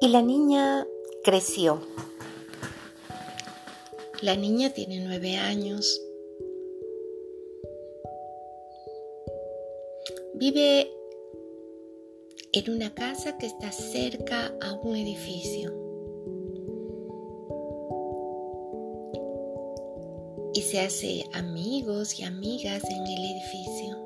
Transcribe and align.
Y 0.00 0.06
la 0.06 0.22
niña 0.22 0.86
creció. 1.24 1.80
La 4.22 4.36
niña 4.36 4.70
tiene 4.70 5.00
nueve 5.00 5.36
años. 5.36 6.00
Vive 10.34 10.88
en 12.52 12.70
una 12.70 12.94
casa 12.94 13.38
que 13.38 13.46
está 13.46 13.72
cerca 13.72 14.54
a 14.60 14.74
un 14.74 14.94
edificio. 14.94 15.74
Y 20.54 20.62
se 20.62 20.78
hace 20.78 21.24
amigos 21.32 22.20
y 22.20 22.22
amigas 22.22 22.84
en 22.84 23.04
el 23.04 23.24
edificio. 23.32 24.04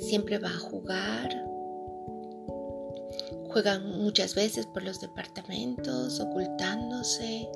Siempre 0.00 0.38
va 0.38 0.48
a 0.48 0.58
jugar. 0.58 1.55
Juegan 3.56 3.88
muchas 4.02 4.34
veces 4.34 4.66
por 4.66 4.82
los 4.82 5.00
departamentos, 5.00 6.20
ocultándose. 6.20 7.48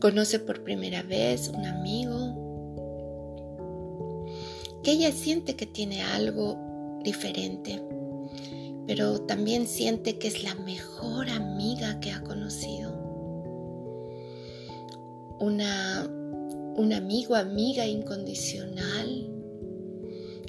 Conoce 0.00 0.38
por 0.38 0.62
primera 0.62 1.02
vez 1.02 1.48
un 1.48 1.66
amigo 1.66 2.36
que 4.84 4.92
ella 4.92 5.10
siente 5.10 5.56
que 5.56 5.66
tiene 5.66 6.00
algo 6.00 7.00
diferente, 7.02 7.82
pero 8.86 9.22
también 9.22 9.66
siente 9.66 10.16
que 10.16 10.28
es 10.28 10.44
la 10.44 10.54
mejor 10.54 11.28
amiga 11.28 11.98
que 11.98 12.12
ha 12.12 12.22
conocido. 12.22 12.92
Una, 15.40 16.06
un 16.06 16.92
amigo, 16.92 17.34
amiga 17.34 17.84
incondicional 17.84 19.28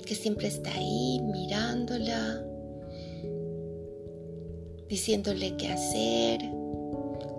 que 0.06 0.14
siempre 0.14 0.50
está 0.50 0.72
ahí 0.72 1.20
mirándola, 1.24 2.46
diciéndole 4.90 5.56
qué 5.56 5.70
hacer, 5.70 6.42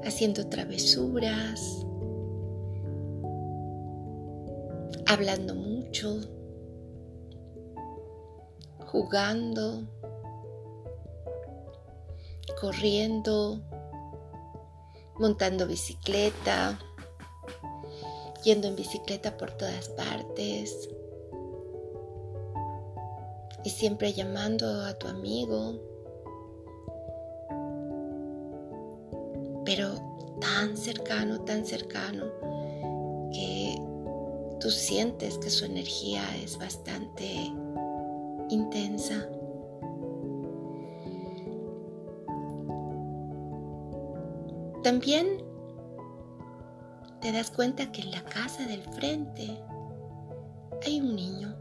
haciendo 0.04 0.48
travesuras, 0.48 1.84
hablando 5.06 5.54
mucho 5.54 6.20
jugando, 8.90 9.86
corriendo, 12.60 13.60
montando 15.16 15.68
bicicleta, 15.68 16.76
yendo 18.42 18.66
en 18.66 18.74
bicicleta 18.74 19.36
por 19.36 19.52
todas 19.52 19.90
partes 19.90 20.88
y 23.62 23.70
siempre 23.70 24.12
llamando 24.12 24.84
a 24.84 24.94
tu 24.94 25.06
amigo, 25.06 25.78
pero 29.70 29.94
tan 30.40 30.76
cercano, 30.76 31.42
tan 31.42 31.64
cercano 31.64 32.24
que 33.32 33.80
tú 34.58 34.68
sientes 34.68 35.38
que 35.38 35.48
su 35.48 35.64
energía 35.64 36.24
es 36.42 36.58
bastante 36.58 37.52
intensa. 38.48 39.28
También 44.82 45.40
te 47.20 47.30
das 47.30 47.52
cuenta 47.52 47.92
que 47.92 48.02
en 48.02 48.10
la 48.10 48.24
casa 48.24 48.66
del 48.66 48.82
frente 48.82 49.56
hay 50.84 51.00
un 51.00 51.14
niño. 51.14 51.54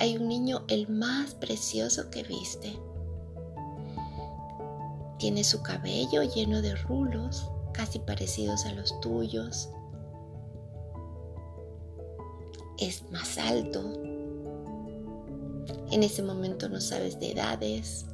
Hay 0.00 0.16
un 0.16 0.26
niño 0.26 0.64
el 0.66 0.88
más 0.88 1.36
precioso 1.36 2.10
que 2.10 2.24
viste. 2.24 2.87
Tiene 5.18 5.42
su 5.42 5.62
cabello 5.62 6.22
lleno 6.22 6.62
de 6.62 6.76
rulos, 6.76 7.50
casi 7.72 7.98
parecidos 7.98 8.64
a 8.66 8.72
los 8.72 8.98
tuyos. 9.00 9.68
Es 12.78 13.02
más 13.10 13.36
alto, 13.38 13.82
en 15.90 16.02
ese 16.02 16.22
momento 16.22 16.68
no 16.68 16.80
sabes 16.80 17.18
de 17.18 17.32
edades. 17.32 18.06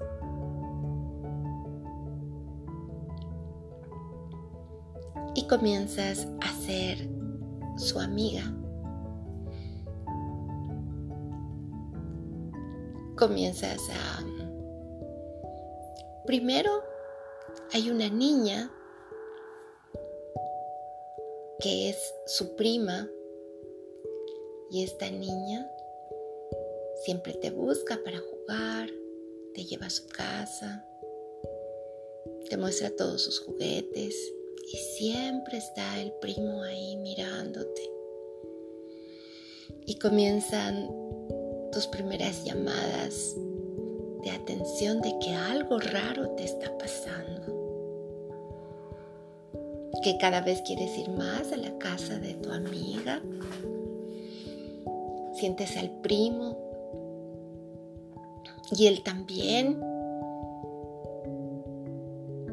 Y 5.35 5.47
comienzas 5.49 6.29
a 6.41 6.53
ser 6.61 7.09
su 7.77 7.99
amiga. 7.99 8.43
Comienzas 13.17 13.81
a... 13.91 14.25
Primero 16.27 16.94
hay 17.73 17.91
una 17.91 18.09
niña 18.09 18.71
que 21.61 21.91
es 21.91 22.15
su 22.27 22.57
prima 22.57 23.09
y 24.71 24.83
esta 24.83 25.11
niña 25.11 25.71
Siempre 27.05 27.35
te 27.35 27.51
busca 27.51 28.01
para 28.03 28.19
jugar, 28.19 28.89
te 29.53 29.67
lleva 29.67 29.89
a 29.89 29.91
su 29.91 30.07
casa, 30.09 30.87
te 32.49 32.57
muestra 32.57 32.97
todos 32.97 33.21
sus 33.21 33.41
juguetes 33.41 34.17
y 34.73 34.77
siempre 34.79 35.59
está 35.59 36.01
el 36.01 36.13
primo 36.13 36.63
ahí 36.63 36.97
mirándote. 36.97 37.91
Y 39.85 39.99
comienzan 39.99 40.89
tus 41.73 41.87
primeras 41.89 42.43
llamadas 42.43 43.37
de 44.25 44.31
atención 44.31 45.03
de 45.03 45.19
que 45.19 45.35
algo 45.35 45.79
raro 45.79 46.31
te 46.31 46.45
está 46.45 46.77
pasando. 46.79 47.53
Que 50.03 50.17
cada 50.19 50.41
vez 50.41 50.63
quieres 50.63 50.97
ir 50.99 51.11
más 51.11 51.53
a 51.53 51.57
la 51.57 51.77
casa 51.79 52.19
de 52.19 52.35
tu 52.35 52.51
amiga. 52.51 53.23
Sientes 55.35 55.77
al 55.77 55.91
primo 56.01 56.59
y 58.77 58.87
él 58.87 59.03
también. 59.03 59.81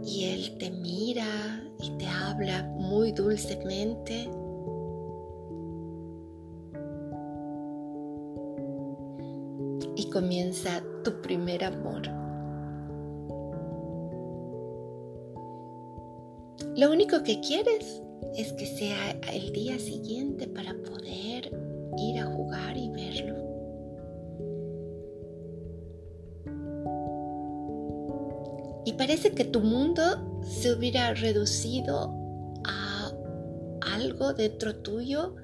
Y 0.04 0.26
él 0.26 0.58
te 0.58 0.72
mira 0.72 1.64
y 1.80 1.92
te 1.92 2.08
habla 2.08 2.64
muy 2.64 3.12
dulcemente. 3.12 4.30
Comienza 10.12 10.84
tu 11.04 11.22
primer 11.22 11.64
amor. 11.64 12.04
Lo 16.76 16.92
único 16.92 17.24
que 17.24 17.42
quieres 17.42 18.02
es 18.38 18.54
que 18.54 18.66
sea 18.66 19.12
el 19.34 19.52
día 19.52 19.80
siguiente 19.80 20.48
para 20.48 20.74
poder 20.74 21.52
ir 21.98 22.20
a 22.20 22.26
jugar 22.26 22.78
y 22.78 22.90
verlo. 22.90 23.42
y 28.86 28.94
parece 28.94 29.32
que 29.32 29.46
tu 29.46 29.62
mundo 29.62 30.42
se 30.44 30.74
hubiera 30.74 31.14
reducido 31.14 32.14
a 32.66 33.12
algo 33.94 34.34
dentro 34.34 34.76
tuyo 34.76 35.36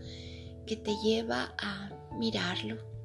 que 0.65 0.75
te 0.75 0.95
lleva 1.03 1.53
a 1.57 1.89
mirarlo. 2.17 2.96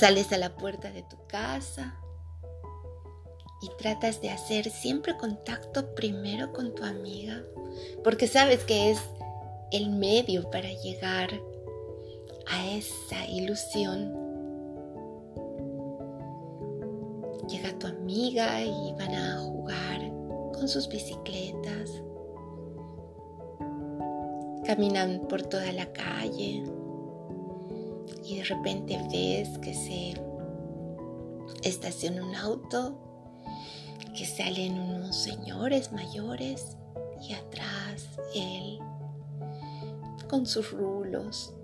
Sales 0.00 0.32
a 0.32 0.38
la 0.38 0.56
puerta 0.56 0.90
de 0.90 1.02
tu 1.02 1.18
casa 1.26 1.94
y 3.60 3.68
tratas 3.76 4.22
de 4.22 4.30
hacer 4.30 4.70
siempre 4.70 5.14
contacto 5.18 5.94
primero 5.94 6.54
con 6.54 6.74
tu 6.74 6.84
amiga, 6.84 7.44
porque 8.02 8.26
sabes 8.26 8.64
que 8.64 8.90
es 8.90 8.98
el 9.72 9.90
medio 9.90 10.50
para 10.50 10.72
llegar 10.72 11.28
a 12.50 12.66
esa 12.70 13.26
ilusión 13.26 14.20
llega 17.46 17.78
tu 17.78 17.86
amiga 17.86 18.62
y 18.62 18.94
van 18.94 19.14
a 19.14 19.38
jugar 19.38 20.00
con 20.54 20.66
sus 20.66 20.88
bicicletas. 20.88 22.02
Caminan 24.64 25.26
por 25.28 25.42
toda 25.42 25.70
la 25.72 25.92
calle 25.92 26.64
repente 28.50 28.98
ves 29.10 29.58
que 29.58 29.74
se 29.74 30.14
estaciona 31.62 32.24
un 32.24 32.34
auto, 32.34 32.98
que 34.16 34.26
salen 34.26 34.78
unos 34.78 35.16
señores 35.16 35.92
mayores 35.92 36.76
y 37.22 37.32
atrás 37.32 38.08
él 38.34 38.78
con 40.28 40.46
sus 40.46 40.70
rulos 40.72 41.54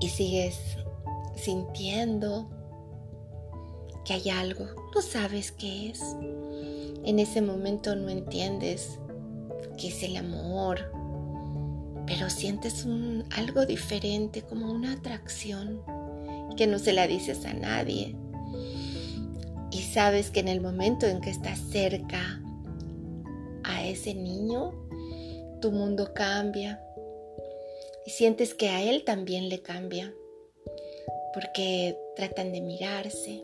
y 0.00 0.08
sigues 0.08 0.58
sintiendo 1.36 2.48
que 4.04 4.14
hay 4.14 4.30
algo, 4.30 4.66
no 4.94 5.00
sabes 5.00 5.52
qué 5.52 5.90
es. 5.90 6.00
En 7.04 7.18
ese 7.18 7.40
momento 7.40 7.96
no 7.96 8.08
entiendes 8.08 8.98
qué 9.76 9.88
es 9.88 10.02
el 10.02 10.16
amor, 10.16 10.91
pero 12.12 12.28
sientes 12.28 12.86
algo 13.30 13.64
diferente, 13.64 14.42
como 14.42 14.70
una 14.70 14.92
atracción 14.92 15.82
que 16.58 16.66
no 16.66 16.78
se 16.78 16.92
la 16.92 17.06
dices 17.06 17.46
a 17.46 17.54
nadie. 17.54 18.14
Y 19.70 19.80
sabes 19.80 20.30
que 20.30 20.40
en 20.40 20.48
el 20.48 20.60
momento 20.60 21.06
en 21.06 21.22
que 21.22 21.30
estás 21.30 21.58
cerca 21.58 22.42
a 23.64 23.86
ese 23.86 24.12
niño, 24.12 24.74
tu 25.62 25.72
mundo 25.72 26.12
cambia 26.12 26.84
y 28.04 28.10
sientes 28.10 28.52
que 28.52 28.68
a 28.68 28.82
él 28.82 29.04
también 29.04 29.48
le 29.48 29.62
cambia, 29.62 30.14
porque 31.32 31.96
tratan 32.14 32.52
de 32.52 32.60
mirarse, 32.60 33.42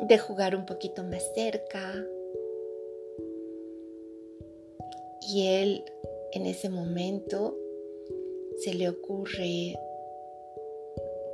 de 0.00 0.18
jugar 0.18 0.56
un 0.56 0.64
poquito 0.64 1.04
más 1.04 1.22
cerca. 1.34 1.92
Y 5.20 5.46
él 5.46 5.84
en 6.32 6.46
ese 6.46 6.68
momento 6.68 7.56
se 8.60 8.74
le 8.74 8.88
ocurre 8.88 9.76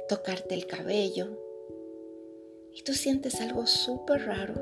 tocarte 0.08 0.54
el 0.54 0.66
cabello 0.66 1.28
y 2.72 2.82
tú 2.82 2.92
sientes 2.92 3.40
algo 3.40 3.66
súper 3.66 4.26
raro. 4.26 4.54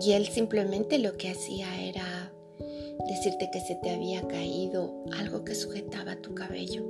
Y 0.00 0.12
él 0.12 0.26
simplemente 0.26 0.98
lo 0.98 1.16
que 1.16 1.30
hacía 1.30 1.66
era 1.82 2.32
decirte 3.08 3.50
que 3.52 3.60
se 3.60 3.76
te 3.76 3.90
había 3.90 4.26
caído 4.26 5.04
algo 5.18 5.44
que 5.44 5.54
sujetaba 5.54 6.16
tu 6.16 6.34
cabello. 6.34 6.84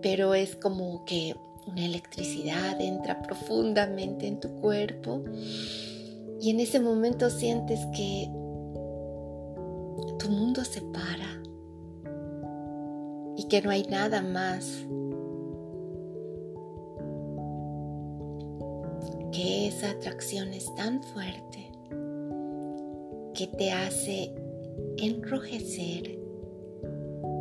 Pero 0.00 0.34
es 0.34 0.56
como 0.56 1.04
que 1.04 1.34
una 1.70 1.84
electricidad 1.84 2.80
entra 2.80 3.22
profundamente 3.22 4.26
en 4.26 4.40
tu 4.40 4.48
cuerpo 4.60 5.22
y 6.40 6.50
en 6.50 6.60
ese 6.60 6.80
momento 6.80 7.30
sientes 7.30 7.80
que 7.94 8.28
tu 10.18 10.28
mundo 10.30 10.64
se 10.64 10.80
para 10.80 11.42
y 13.36 13.44
que 13.48 13.62
no 13.62 13.70
hay 13.70 13.84
nada 13.84 14.22
más 14.22 14.84
que 19.32 19.68
esa 19.68 19.90
atracción 19.90 20.52
es 20.52 20.74
tan 20.74 21.02
fuerte 21.02 21.70
que 23.34 23.46
te 23.46 23.70
hace 23.70 24.34
enrojecer 24.96 26.18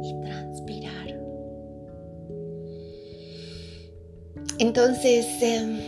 y 0.03 0.21
transpirar. 0.21 1.16
Entonces, 4.59 5.25
em, 5.41 5.79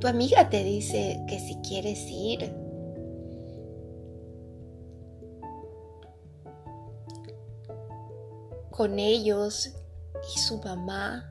tu 0.00 0.06
amiga 0.06 0.48
te 0.50 0.64
dice 0.64 1.20
que 1.28 1.38
si 1.38 1.56
quieres 1.56 2.00
ir, 2.10 2.52
con 8.70 8.98
ellos 8.98 9.74
y 10.34 10.38
su 10.38 10.58
mamá. 10.58 11.24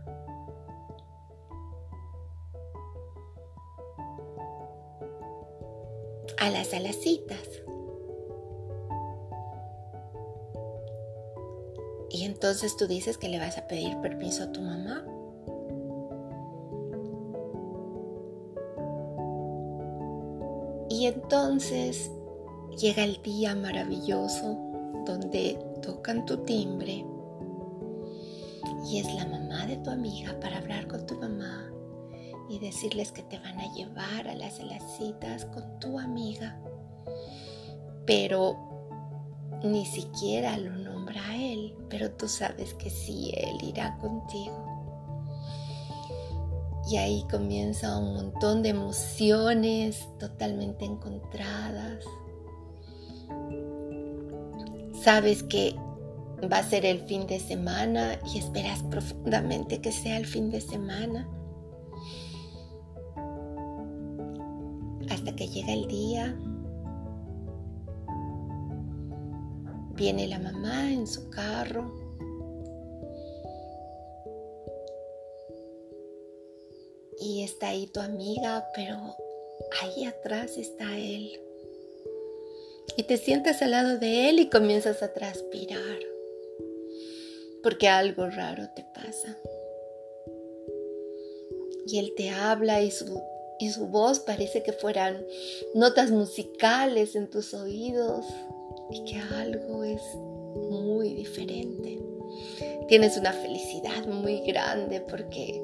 a 6.40 6.50
las 6.50 6.74
alacitas. 6.74 7.64
Entonces 12.28 12.76
tú 12.78 12.88
dices 12.88 13.18
que 13.18 13.30
le 13.30 13.40
vas 13.40 13.58
a 13.58 13.68
pedir 13.68 13.98
permiso 14.02 14.44
a 14.44 14.52
tu 14.52 14.62
mamá. 14.62 15.04
Y 20.90 21.06
entonces 21.06 22.12
llega 22.78 23.04
el 23.04 23.22
día 23.24 23.56
maravilloso 23.56 24.58
donde 25.06 25.58
tocan 25.82 26.26
tu 26.26 26.38
timbre 26.38 27.06
y 28.86 29.00
es 29.00 29.14
la 29.16 29.26
mamá 29.26 29.66
de 29.66 29.78
tu 29.78 29.90
amiga 29.90 30.38
para 30.40 30.58
hablar 30.58 30.88
con 30.88 31.06
tu 31.06 31.16
mamá 31.16 31.72
y 32.50 32.60
decirles 32.60 33.12
que 33.12 33.24
te 33.24 33.40
van 33.40 33.60
a 33.60 33.74
llevar 33.74 34.28
a 34.28 34.36
las, 34.36 34.60
citas 34.98 35.46
con 35.46 35.80
tu 35.80 36.00
amiga. 36.00 36.58
Pero 38.06 38.56
ni 39.64 39.86
siquiera 39.86 40.58
lo 40.58 40.72
él, 41.36 41.76
pero 41.90 42.12
tú 42.12 42.28
sabes 42.28 42.74
que 42.74 42.90
sí, 42.90 43.32
él 43.36 43.58
irá 43.62 43.98
contigo. 43.98 44.66
Y 46.90 46.98
ahí 46.98 47.26
comienza 47.30 47.98
un 47.98 48.14
montón 48.14 48.64
de 48.64 48.70
emociones 48.70 50.08
totalmente 50.20 50.86
encontradas. 50.86 52.04
Sabes 55.04 55.44
que 55.44 55.76
va 56.52 56.60
a 56.60 56.64
ser 56.64 56.86
el 56.86 57.02
fin 57.02 57.28
de 57.28 57.40
semana 57.40 58.20
y 58.34 58.38
esperas 58.38 58.84
profundamente 58.84 59.82
que 59.82 59.92
sea 59.92 60.18
el 60.18 60.26
fin 60.26 60.50
de 60.50 60.62
semana. 60.62 61.28
Hasta 65.10 65.36
que 65.36 65.48
llega 65.48 65.74
el 65.74 65.88
día, 65.88 66.38
viene 69.98 70.28
la 70.28 70.40
mamá 70.40 70.94
en 70.94 71.08
su 71.08 71.30
carro. 71.30 71.92
Y 77.20 77.44
está 77.44 77.70
ahí 77.70 77.88
tu 77.88 78.00
amiga, 78.00 78.66
pero 78.76 78.96
ahí 79.82 80.06
atrás 80.06 80.58
está 80.58 80.98
él. 80.98 81.42
Y 82.96 83.04
te 83.04 83.18
sientas 83.18 83.62
al 83.62 83.72
lado 83.72 83.98
de 83.98 84.30
él 84.30 84.40
y 84.40 84.50
comienzas 84.50 85.04
a 85.04 85.12
transpirar 85.14 85.98
porque 87.64 87.90
algo 87.90 88.30
raro 88.30 88.70
te 88.76 88.86
pasa. 88.94 89.38
Y 91.86 92.00
él 92.00 92.14
te 92.16 92.30
habla 92.30 92.82
y 92.82 92.92
su, 92.92 93.22
y 93.60 93.72
su 93.72 93.88
voz 93.88 94.20
parece 94.20 94.64
que 94.64 94.72
fueran 94.72 95.26
notas 95.74 96.12
musicales 96.12 97.16
en 97.16 97.30
tus 97.30 97.54
oídos 97.54 98.26
y 98.92 99.04
que 99.06 99.20
algo 99.20 99.84
es 99.84 100.02
muy 100.70 101.14
diferente. 101.14 102.00
Tienes 102.88 103.18
una 103.18 103.34
felicidad 103.34 104.08
muy 104.08 104.42
grande 104.42 105.02
porque 105.02 105.62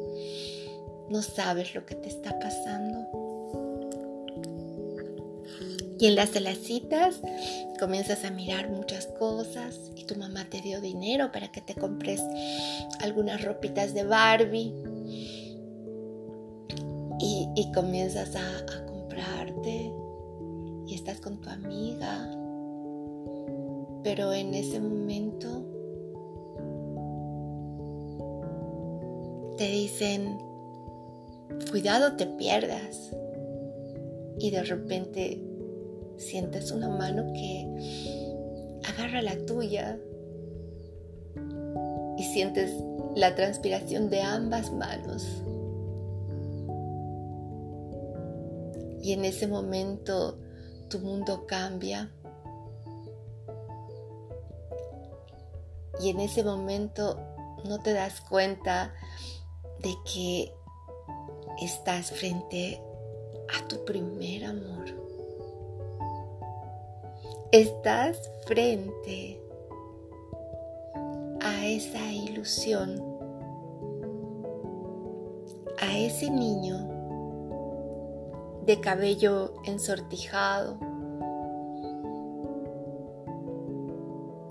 no 1.09 1.21
sabes 1.21 1.73
lo 1.75 1.85
que 1.85 1.95
te 1.95 2.09
está 2.09 2.37
pasando. 2.39 3.23
Y 5.99 6.07
en 6.07 6.15
las 6.15 6.31
citas 6.57 7.21
comienzas 7.79 8.25
a 8.25 8.31
mirar 8.31 8.69
muchas 8.69 9.07
cosas 9.07 9.79
y 9.95 10.03
tu 10.05 10.15
mamá 10.15 10.45
te 10.49 10.59
dio 10.59 10.81
dinero 10.81 11.31
para 11.31 11.49
que 11.51 11.61
te 11.61 11.75
compres 11.75 12.21
algunas 12.99 13.41
ropitas 13.43 13.93
de 13.93 14.03
Barbie. 14.03 14.73
Y, 17.19 17.71
comienzas 17.73 18.35
a 18.35 18.85
comprarte 18.85 19.93
y 20.85 20.93
estás 20.93 21.21
con 21.21 21.39
tu 21.39 21.49
amiga. 21.49 22.42
Pero 24.03 24.33
en 24.33 24.53
ese 24.53 24.79
momento 24.79 25.65
te 29.57 29.67
dicen, 29.67 30.37
cuidado 31.71 32.15
te 32.15 32.25
pierdas. 32.25 33.15
Y 34.39 34.51
de 34.51 34.63
repente 34.63 35.41
sientes 36.17 36.71
una 36.71 36.89
mano 36.89 37.31
que 37.33 38.81
agarra 38.87 39.21
la 39.21 39.37
tuya 39.45 39.97
y 42.17 42.23
sientes 42.23 42.71
la 43.15 43.35
transpiración 43.35 44.09
de 44.09 44.21
ambas 44.21 44.71
manos. 44.71 45.43
Y 49.01 49.11
en 49.11 49.25
ese 49.25 49.47
momento 49.47 50.39
tu 50.89 50.99
mundo 50.99 51.45
cambia. 51.45 52.11
Y 55.99 56.09
en 56.09 56.19
ese 56.19 56.43
momento 56.43 57.19
no 57.65 57.79
te 57.79 57.93
das 57.93 58.21
cuenta 58.21 58.93
de 59.79 59.93
que 60.11 60.53
estás 61.61 62.11
frente 62.11 62.81
a 63.57 63.67
tu 63.67 63.83
primer 63.85 64.45
amor. 64.45 64.85
Estás 67.51 68.17
frente 68.47 69.39
a 71.41 71.65
esa 71.65 72.11
ilusión, 72.11 73.01
a 75.79 75.97
ese 75.97 76.29
niño 76.29 76.93
de 78.65 78.79
cabello 78.79 79.53
ensortijado, 79.65 80.77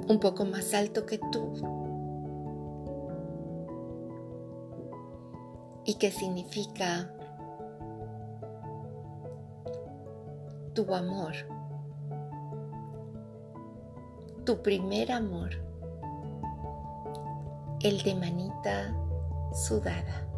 un 0.09 0.19
poco 0.21 0.45
más 0.45 0.75
alto 0.75 1.07
que 1.07 1.19
tú, 1.19 1.53
y 5.85 5.95
que 5.95 6.11
significa 6.11 7.13
tu 10.75 10.95
amor, 10.95 11.33
tu 14.45 14.63
primer 14.63 15.13
amor, 15.13 15.51
el 17.81 18.03
de 18.03 18.15
manita 18.15 18.95
sudada. 19.53 20.32